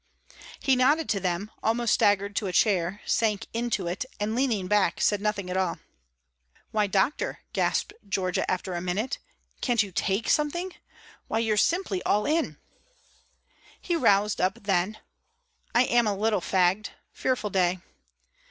[0.59, 4.99] He nodded to them, almost staggered to a chair, sank into it, and leaning back,
[4.99, 5.77] said nothing at all.
[6.71, 9.19] "Why, doctor," gasped Georgia, after a minute,
[9.61, 10.73] "can't you take something?
[11.27, 12.57] Why you're simply all in!"
[13.79, 14.97] He roused up then.
[15.75, 16.89] "I am a little fagged.
[17.13, 17.79] Fearful day!"